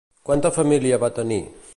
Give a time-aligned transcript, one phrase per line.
[0.29, 1.41] Quanta família va tenir?